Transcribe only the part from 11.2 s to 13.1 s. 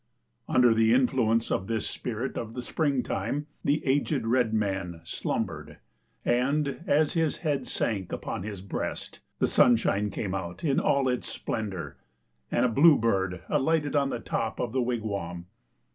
splendor and a blue